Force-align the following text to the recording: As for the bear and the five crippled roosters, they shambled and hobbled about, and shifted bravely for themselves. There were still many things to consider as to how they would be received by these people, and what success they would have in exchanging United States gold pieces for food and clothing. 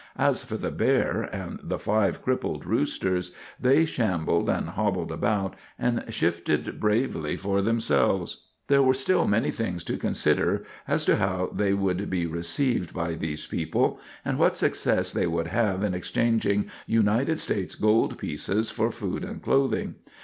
As 0.17 0.41
for 0.43 0.57
the 0.57 0.71
bear 0.71 1.21
and 1.31 1.59
the 1.61 1.77
five 1.77 2.23
crippled 2.23 2.65
roosters, 2.65 3.33
they 3.59 3.85
shambled 3.85 4.49
and 4.49 4.69
hobbled 4.69 5.11
about, 5.11 5.55
and 5.77 6.03
shifted 6.09 6.79
bravely 6.79 7.37
for 7.37 7.61
themselves. 7.61 8.45
There 8.67 8.81
were 8.81 8.95
still 8.95 9.27
many 9.27 9.51
things 9.51 9.83
to 9.83 9.97
consider 9.97 10.63
as 10.87 11.05
to 11.05 11.17
how 11.17 11.51
they 11.53 11.75
would 11.75 12.09
be 12.09 12.25
received 12.25 12.95
by 12.95 13.13
these 13.13 13.45
people, 13.45 13.99
and 14.25 14.39
what 14.39 14.57
success 14.57 15.13
they 15.13 15.27
would 15.27 15.45
have 15.49 15.83
in 15.83 15.93
exchanging 15.93 16.71
United 16.87 17.39
States 17.39 17.75
gold 17.75 18.17
pieces 18.17 18.71
for 18.71 18.91
food 18.91 19.23
and 19.23 19.39
clothing. 19.39 19.97